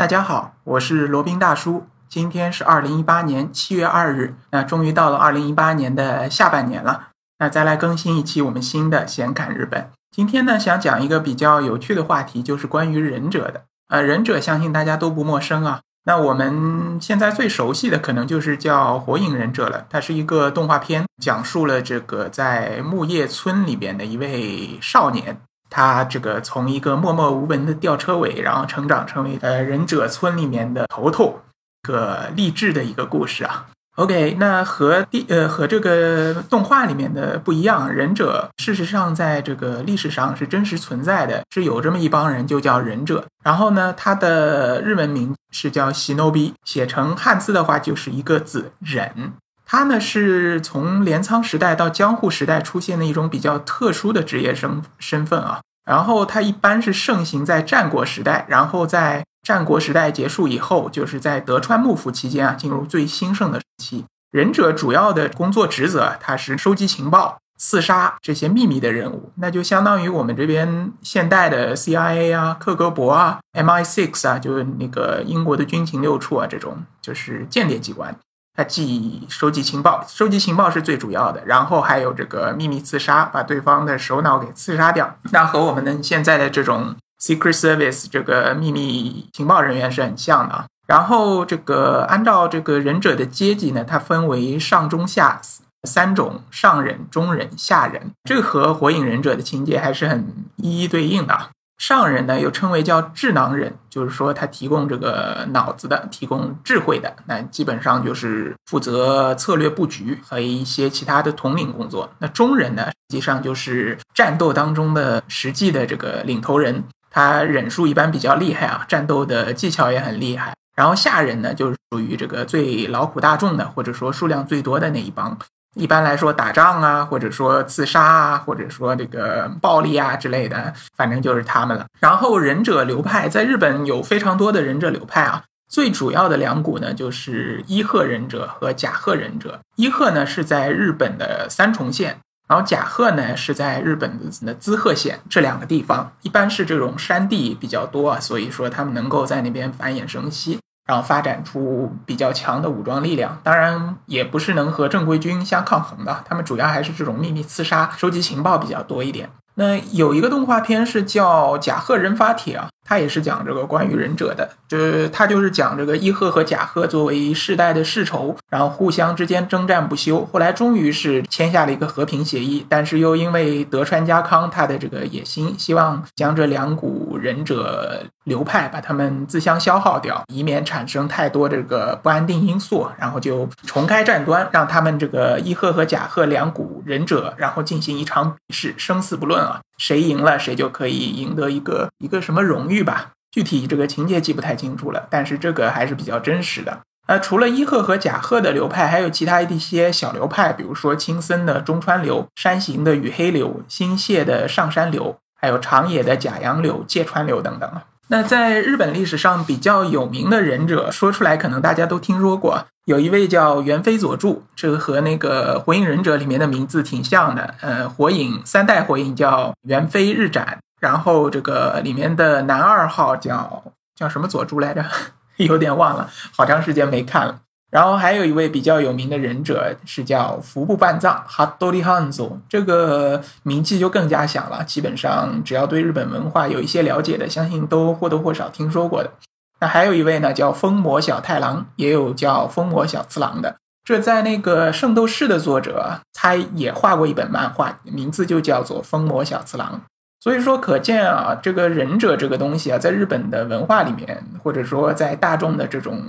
[0.00, 1.86] 大家好，我是罗宾大叔。
[2.08, 7.08] 今天是二零一八年七月二日，那终于到了二零一八年的下半年了。
[7.38, 9.90] 那再来更新一期我们新的闲侃日本。
[10.10, 13.64] 今天呢，想讲一个比较有趣的话题，就是关于忍者的。
[13.88, 15.80] 呃，忍者相信大家都不陌生啊。
[16.04, 19.84] 那我们现在最熟悉的可能就是叫《火影忍者》了。
[19.90, 25.42] 它是一个动画片，讲述了这个在木叶村里边的一位少年。
[25.70, 31.40] 他这个从一个默默无闻的吊车尾，然后成长成为呃忍者村里面的头头，
[31.82, 33.68] 个励志的一个故事啊。
[33.96, 43.26] OK，那和第呃和这个动画里面的不一样，忍者事实上在这个历史上是真实存在的，是有这么一帮人就叫忍者。
[43.44, 49.32] 然后呢，他的日文名是叫喜怒鼻写成汉字的话就是一个字忍。
[49.72, 55.60] 他呢是从镰仓时代到江户时代出现的一种比较特殊的职业身身份啊。
[55.84, 64.04] 然后他一般是盛行在战国时代，然后在战国时代结束以后，就是在德川幕府期间啊，进入最兴盛的时期。
[64.32, 78.16] 忍者主要的工作职责，他是收集情报、刺杀这些秘密的任务，那就相当于我们这边现代的 CIA 啊、克格勃啊、MI6 啊，就是那个英国的军情六处啊，这种就是间谍机关。
[78.60, 85.16] 他记忆收集情报，收集情报是最主要的，然后还有这个秘密刺杀，把对方的首脑给刺杀掉。
[85.32, 90.66] 那和我们的现在的这种 Secret Service 这个秘密情报人员是很像的啊。
[90.86, 95.40] 然后这个按照这个忍者的阶级呢，它分为上中下
[95.88, 98.10] 三种：上忍、中忍、下忍。
[98.24, 101.48] 这个和火影忍者的情节还是很一一对应的。
[101.80, 112.10] 上人呢，又称为叫智囊人，就是说他提供这个脑子的，提供智慧的，那基本上就是负责策略布局和一些其他的统领工作。
[112.18, 120.52] 那中人呢，实际上就是战斗当中的实际的这个领头人，他忍术一般比较厉害啊，战斗的技巧也很厉害。
[120.76, 125.38] 然后下人呢，就是属于这个最劳苦大众的，或者说数量最多的那一帮。
[125.76, 131.86] 一般来说，打仗啊，或者说刺杀啊，或者说这个暴力啊之类的，反正就是他们了。
[132.00, 139.60] 然后忍者流派在日本有非常多的忍者流派啊，最主要的两股呢，就是伊贺忍者和甲贺忍者。
[139.76, 142.18] 伊贺呢是在日本的三重县，
[142.48, 150.58] 然后甲贺呢是在日本的滋贺县这两个地方，一般是这种山地比较多啊，所以说他们能够在那边繁衍生息。
[150.86, 156.24] 然后发展出比较强的武装力量，当然也不是能和正规军相抗衡的。
[156.28, 159.30] 他们主要还是这种秘密刺杀、收集情报比较多一点。
[159.54, 162.68] 那有一个动画片是叫《甲贺忍法帖》啊。
[162.84, 189.60] 他也是讲这个关于忍者的，就是他就是讲这个伊贺和甲贺作为世代的世仇，然后互相之间征战不休，后来终于是签下了一个和平协议，但是又因为德川家康他的这个野心，希望将这两股忍者流派把他们自相消耗掉，以免产生太多这个不安定因素，然后就重开战端，让他们这个伊贺和甲贺两股忍者，然后进行一场比试，生死不论啊。
[189.78, 193.10] 谁赢了，谁就可以赢得一个一个什么荣誉吧？
[193.30, 196.80] 具体这个情节记不太清楚了，但是这个还是比较真实的。
[197.06, 207.70] 呃，除了伊贺和甲贺的流派，还有其他一些小流派，比如说青森的中川流、山形的羽黑流、新泻的上山流，还有长野的甲阳流、芥川流等等
[208.08, 212.66] 那在日本历史上比较有名的忍者，说出来可能大家都听说过。
[212.86, 217.54] 有一位叫猿飞佐助，这个和那个火影忍者里面的名字挺像的。
[217.60, 223.62] 呃，火影三代火影叫猿飞日斩，然后这个里面的男二号叫
[223.94, 224.84] 叫什么佐助来着？
[225.36, 227.40] 有点忘了，好长时间没看了。
[227.70, 234.64] 然后还有一位比较有名的忍者是叫服部半藏 （Hattori Hanzo），这个名气就更加响了。
[234.64, 239.12] 基本上只要对日本文化有一些了解的，相信都或多或少听说过的。
[239.60, 243.54] 那还有一位呢，叫风魔小太郎，也有叫风魔小次郎的。
[243.84, 249.80] 这在那个《圣斗士》的作者，他也画过一本漫画，名字就叫做《风魔小次郎》。
[250.20, 256.00] 所以说，可见啊，这个忍者这个东西啊，在日本的文化里面，或者说在大众的这种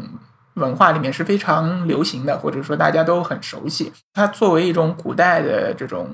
[0.55, 3.91] 文化里面是非常流行的，或者说大家都很熟悉。
[4.13, 6.09] 它作为一种古代的这种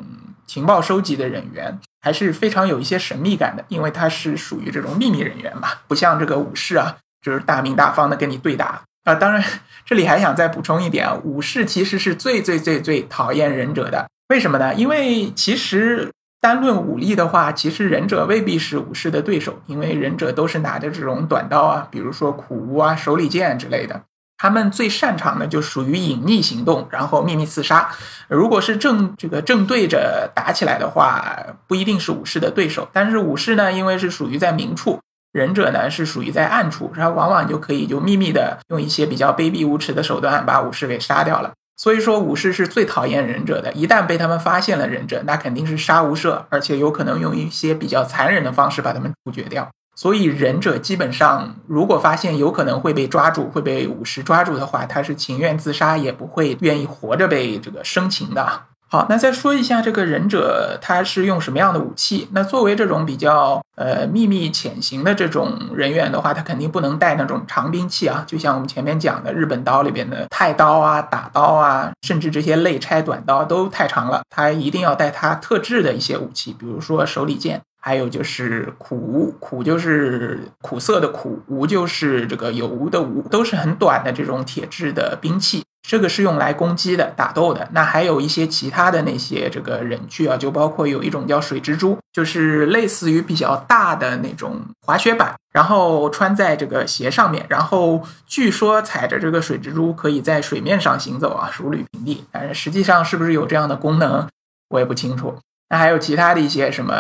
[0.46, 6.98] 情报收集的人员，还是非常有一些神秘感的，因为它是属于这种秘密人员嘛，不像这个武士啊。
[7.20, 9.16] 就是大明大方的跟你对打啊！
[9.16, 9.44] 当然，
[9.84, 14.08] 这里还想再补充一点啊，武士其实是最最最最讨厌忍者的。
[14.30, 14.74] 为什么呢？
[14.76, 16.10] 因为其实
[16.40, 24.04] 单论武力的话，其实忍者未必是武士的对手，因为忍者都是拿着这种短刀啊，比如说苦无啊、手里剑之类的。
[24.40, 27.90] 他们最擅长的就属于隐匿行动，然后秘密刺杀。
[28.28, 31.36] 如果是正这个正对着打起来的话，
[31.66, 32.88] 不一定是武士的对手。
[32.94, 35.00] 但是武士呢，因为是属于在明处。
[35.34, 41.52] 忍者呢是属于在暗处，他往往就可以就秘密的用一些比较卑鄙无耻的手段把武士给杀掉了。
[41.78, 49.70] 所以说武士是最讨厌忍者的，一旦被他们发现了忍者，那肯定是杀无赦，而且有可能用一些比较残忍的方式把他们处决掉。
[49.96, 58.64] 所以忍者基本上如果发现有可能会被抓住，会被武士抓住的话，他是情愿自杀，也不会愿意活着被这个生擒的。
[58.90, 62.30] 好，那再说一下这个忍者他是用什么样的武器？
[62.32, 85.64] 那作为这种比较呃秘密潜行的这种人员的话，他肯定不能带那种长兵器啊，就像我们前面讲的日本刀里边的太刀啊、打刀啊，甚至这些肋拆短刀都太长了，他一定要带他特制的一些武器，比如说手里剑，还有就是苦无，苦就是苦涩的苦，无就是这个有无的无，都是很短的这种铁制的兵器。
[85.88, 87.70] 这个是用来攻击的、打斗的。
[87.72, 102.26] 那还有一些其他的那些这个忍具啊，就包括有一种叫水蜘蛛，就是类似于比较大的那种滑雪板，然后穿在这个鞋上面，然后据说踩着这个水蜘蛛可以在水面上行走啊，如履平地。
[102.34, 104.28] 但是实际上是不是有这样的功能，
[104.68, 105.38] 我也不清楚。
[105.70, 106.94] 那还有其他的一些什么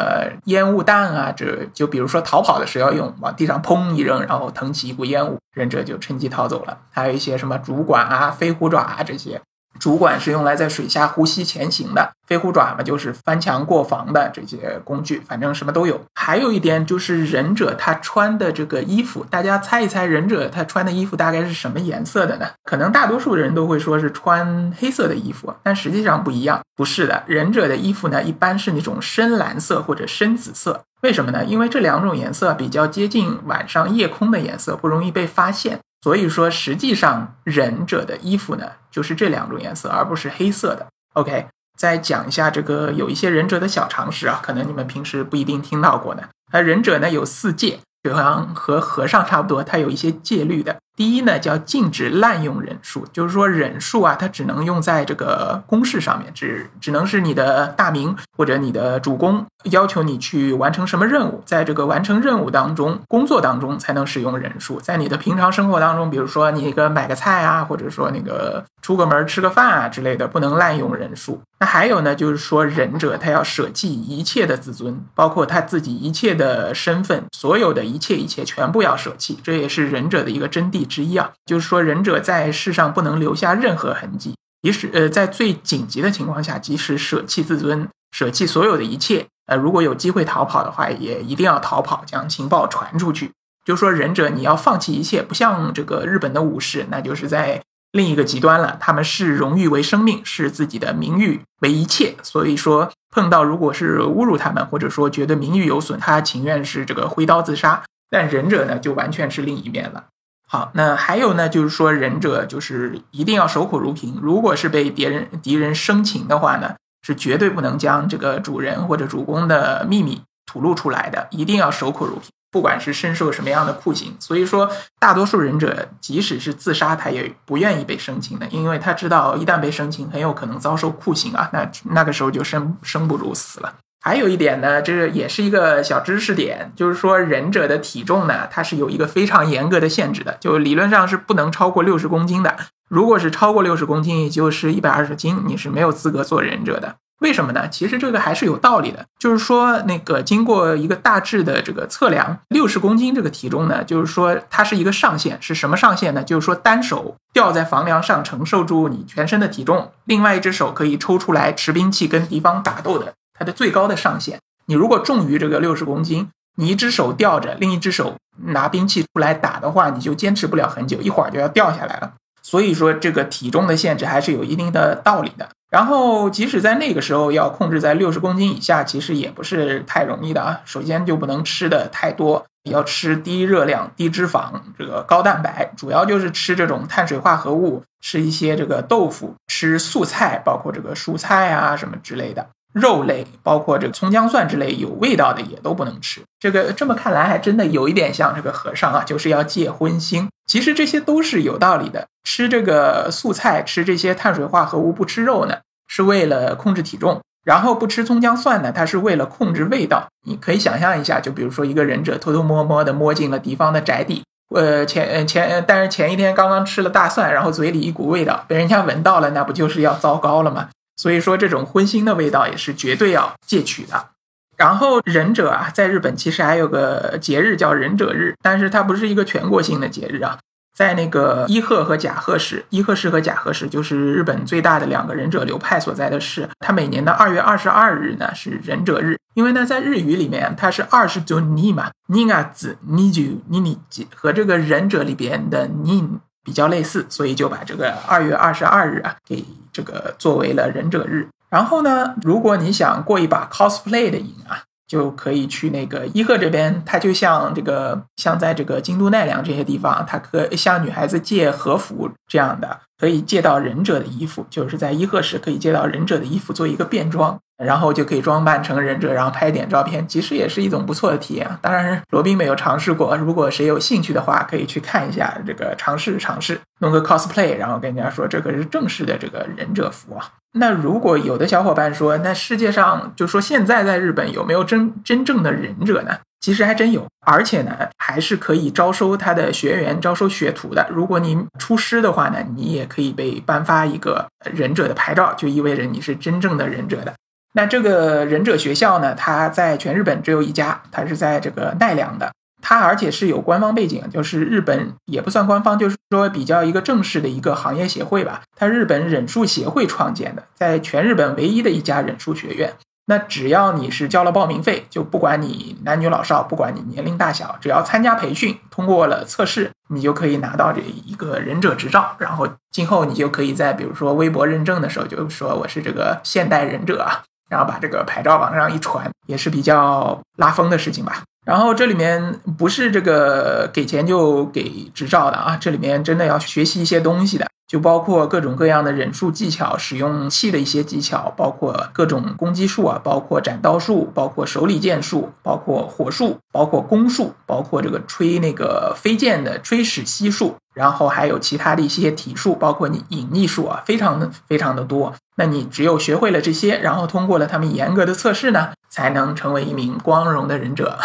[0.46, 6.78] 烟雾弹啊，这就比如说逃跑的时候要用，往地上砰一扔，然后腾起一股烟雾，忍者就趁机逃走了。
[6.92, 9.42] 还有一些什么竹管啊、飞虎爪啊这些。
[9.80, 16.00] 主管是用来在水下呼吸前行的，飞虎爪嘛就是翻墙过防的这些工具，反正什么都有。
[16.16, 22.48] 还有一点就是忍者他穿的这个衣服，大家猜一猜忍者他穿的衣服大概是什么颜色的呢？
[22.64, 30.84] 可能大多数人都会说是穿黑色的衣服，但实际上不一样，不是的，忍者的衣服呢一般是那种深蓝色或者深紫色。
[31.02, 31.46] 为什么呢？
[31.46, 35.80] 因为这两种颜色比较接近晚上夜空的颜色，不容易被发现。
[36.02, 40.88] 所以说，实际上忍者的衣服呢，就是这两种颜色，而不是黑色的。
[41.14, 41.48] OK，
[41.78, 46.30] 再讲一下这个有一些忍者的小常识啊，可能你们平时不一定听到过的。
[46.52, 47.80] 那忍者呢有四戒。
[48.04, 50.78] 就好像和和尚差不多，他有一些戒律的。
[50.98, 64.82] 第一呢，叫禁止滥用忍术，就是说忍术啊，它只能用在这个公式上面，只只能是你的大名或者你的主公要求你去完成什么任务，在这个完成任务当中、工作当中才能使用忍术。
[64.82, 71.40] 在你的平常生活当中，比如说你一个买个菜啊，或者说那个出个门吃个饭啊之类的，不能滥用忍术。
[71.60, 81.32] 那还有呢，就是说忍者他要舍弃一切的自尊，包括他自己一切的身份，所有的一切一切全部要舍弃，这也是忍者的一个真谛之一啊。
[81.46, 93.32] 就是说忍者在世上不能留下任何痕迹，即使呃在最紧急的情况下，即使舍弃自尊，舍弃所有的一切，呃如果有机会逃跑的话，也一定要逃跑，将情报传出去。
[93.66, 97.62] 就是说忍者你要放弃一切，不像这个日本的武士，那就是在。
[97.94, 102.16] 另一个极端了，他们视荣誉为生命，视自己的名誉为一切。
[102.22, 107.82] 所以说，碰到如果是侮辱他们，或者说觉得名誉有损，他情愿是这个挥刀自杀。
[108.10, 110.04] 但忍者呢，就完全是另一面了。
[110.50, 114.18] 好，那还有呢，就是说忍者就是一定要守口如瓶。
[114.22, 122.30] 如果是被别人敌人生擒的话呢，是绝对不能将这个主人或者主公的秘密吐露出来的，一定要守口如瓶。
[122.50, 133.74] 不管是身受什么样的酷刑，所以说大多数忍者即使是自杀，他也不愿意被生擒的，因为他知道一旦被生擒，很有可能遭受酷刑啊，那那个时候就生生不如死了。
[134.08, 142.56] 还有一点呢，这也是一个小知识点，就是说忍者的体重呢，它是有一个非常严格的限制的，就理论上是不能超过六十公斤的。
[142.88, 146.96] 如果是超过六十公斤，也就是一百二十斤，你是没有资格做忍者的。
[147.20, 147.68] 为什么呢？
[147.68, 156.24] 其实这个还是有道理的，就是说那个经过一个大致的这个测量，六十公斤这个体重呢，就是说它是一个上限，是什么上限呢？
[156.24, 164.40] 就是说单手吊在房梁上承受住你全身的体重，另外一只手可以抽出来持兵器跟敌方打斗的，它的最高的上限。
[164.66, 168.16] 你如果重于这个六十公斤，你一只手吊着，另一只手
[168.46, 172.14] 拿兵器出来打的话，你就坚持不了很久，一会儿就要掉下来了。
[172.42, 175.50] 所以说这个体重的限制还是有一定的道理的。
[175.70, 180.62] 然后，即使在那个时候要控制在六十公斤以下，其实也不是太容易的啊。
[180.64, 192.48] 首先就不能吃的太多，要吃低热量、低脂肪、这个高蛋白，主要就是吃这种碳水化合物，吃一些这个豆腐，吃素菜，包括这个蔬菜啊什么之类的。
[192.80, 196.22] 肉类，包括这个葱姜蒜之类有味道的也都不能吃。
[196.40, 200.28] 这个这么看来，还真的有一点像这个和尚啊，就是要戒荤腥。
[200.46, 202.08] 其实这些都是有道理的。
[202.24, 205.58] 吃这个素菜，吃这些碳水化合物，不吃肉呢，
[205.88, 210.08] 是为了控制体重；然后不吃葱姜蒜呢，它是为了控制味道。
[210.26, 220.70] 你可以想象一下，就比如说一个忍者偷偷摸摸的摸进了敌方的宅地，呃，前呃前但是前一天刚刚吃了大蒜，然后嘴里一股味道被人家闻到了，那不就是要糟糕了吗？
[220.98, 224.10] 所以说，这种荤腥的味道也是绝对要戒取的。
[224.58, 230.40] 然后忍者啊，在日本其实还有个节日叫忍者日，但是它不是一个全国性的节日啊。
[230.76, 236.48] 在那个伊贺和甲贺市，伊贺市和甲贺市就是日本最大的两个忍者流派所在的市。
[236.60, 243.80] 它每年的二月二十二日呢是忍者日，因为呢在日语里面它是二十九尼嘛，尼啊子尼就尼尼
[244.14, 246.08] 和这个忍者里边的尼
[246.48, 251.28] 比较类似，所以就把这个二月二十二日啊给这个作为了忍者日。
[251.50, 254.64] 然后呢，如果你想过一把 cosplay 的瘾啊。
[254.88, 267.38] 就可以去那个伊贺这边，它就像这个，像在这个京都奈良这些地方，它可向女孩子借和服这样的，可以借到忍者的衣服，就是在伊贺时可以借到忍者的衣服做一个变装。
[267.58, 271.50] 然后就可以装扮成忍者，然后拍点照片，其实也是一种不错的体验。
[271.60, 273.18] 当然，罗宾没有尝试过。
[273.18, 280.30] 如果谁有兴趣的话，可以去看一下这个尝试尝试，弄个 cosplay，然后跟人家说这个是正式的这个忍者服啊。
[280.60, 286.18] 那如果有的小伙伴说，那世界上就说现在在日本有没有真真正的忍者呢？
[286.40, 290.88] 其实还真有，而且呢，还是可以招收他的学员、招收学徒的。
[290.92, 297.14] 如果你出师的话呢，你也可以被颁发一个忍者的牌照，就意味着你是真正的忍者的。
[297.54, 299.16] 那这个忍者学校呢？
[299.16, 302.32] 它在全日本只有一家，它是在这个奈良的。
[302.70, 308.42] 它而且是有官方背景，就是日本也不算官方，就是说比较一个正式的一个行业协会吧。
[308.58, 312.74] 它日本忍术协会创建的，在全日本唯一的一家忍术学院。
[313.06, 322.18] 那只要你是交了报名费，就不管你男女老少，不管你年龄大小，只要参加培训，通过了测试，你就可以拿到这一个忍者执照。
[322.20, 327.24] 然后今后你就可以在比如说微博认证的时候，就说我是这个现代忍者啊。
[327.50, 331.24] 然后把这个牌照往上一传，也是比较拉风的事情吧。
[331.48, 350.54] 然后这里面不是这个给钱就给执照的啊，这里面真的要学习一些东西的，就包括各种各样的忍术技巧、使用器的一些技巧，包括各种攻击术啊，包括斩刀术，包括手里剑术，包括火术，包括弓术，包括这个吹那个飞剑的吹矢吸术。
[350.74, 355.12] 然后还有其他的一些体术，包括你隐匿术啊，非常的非常的多。
[355.38, 360.98] 那你只有学会了这些，然后通过了他们严格的测试呢，才能成为一名光荣的忍者。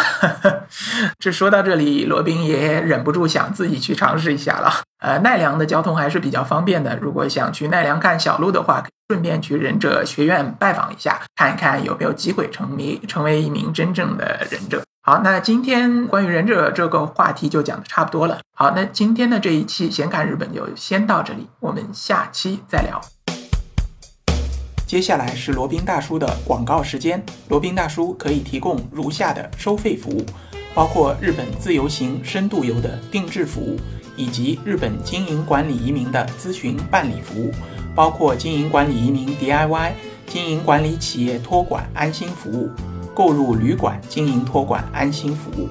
[1.21, 4.81] 这说到这里，罗宾也忍不住想自己去尝试一下了。
[4.99, 14.81] 呃，奈良的交通还是比较方便的，如果想去奈良看小鹿的话，顺便去忍者学院拜访一下，看一看有没有机会成为成为一名真正的忍者。
[15.03, 18.39] 好，那今天关于忍者这个话题就讲的差不多了。
[18.57, 22.99] 好，那今天的这一期闲侃日本就先到这里，我们下期再聊。
[24.93, 27.19] 接下来是罗宾大叔的广告时间。
[27.49, 30.23] 罗宾大叔可以提供如下的收费服务，
[30.75, 33.75] 包括日本自由行、深度游的定制服务，
[34.15, 37.51] 以及日本经营管理移民的咨询办理服务，
[37.95, 39.93] 包括经营管理移民 DIY、
[40.27, 42.69] 经营管理企业托管安心服务。
[43.15, 45.69] 购入旅馆经营托管安心服务，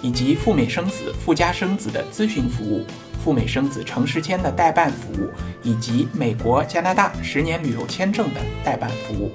[0.00, 2.84] 以及赴美生子、赴加生子的咨询服务，
[3.24, 5.30] 赴美生子城市签的代办服务，
[5.62, 9.32] 以及美国、加拿大十年旅游签证的代办服务。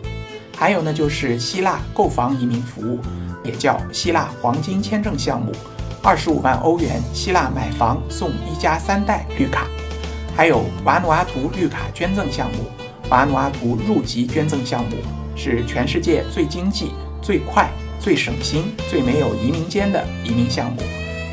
[0.56, 3.00] 还有呢，就是希腊购房移民服务，
[3.44, 5.52] 也叫希腊黄金签证项目，
[6.04, 9.66] 二十五万欧元希腊买房送一家三代绿卡。
[10.36, 12.70] 还有瓦努阿图绿卡捐赠项目，
[13.10, 14.98] 瓦努阿图入籍捐赠项目
[15.36, 16.92] 是全世界最经济。
[17.22, 17.70] 最快、
[18.00, 20.82] 最省心、最没有移民间的移民项目。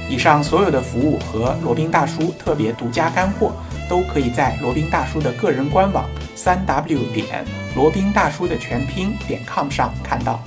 [0.09, 3.53] 以上所有的服务和罗宾大叔特别独家干货，
[3.89, 7.45] 都可以在罗宾大叔的个人官网三 w 点
[7.75, 10.41] 罗宾大叔的全拼点 com 上看到。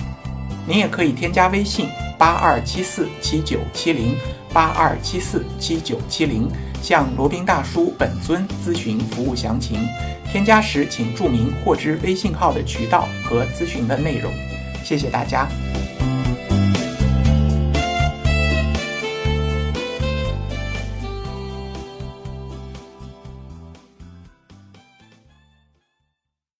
[0.66, 1.88] 您也可以添加微信
[2.18, 4.16] 八二七四七九七零
[4.52, 6.50] 八二七四七九七零，
[6.82, 9.80] 向罗宾大叔本尊咨询服务详情。
[10.30, 14.32] 添加时请注明获知微信号的渠道和咨询的内容。
[14.84, 15.48] 谢谢大家。